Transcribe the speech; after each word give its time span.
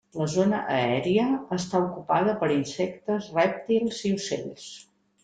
La 0.19 0.25
zona 0.35 0.59
aèria 0.75 1.25
està 1.57 1.81
ocupada 1.89 2.33
per 2.39 2.49
insectes, 2.55 3.29
rèptils 3.37 4.01
i 4.11 4.15
ocells. 4.17 4.65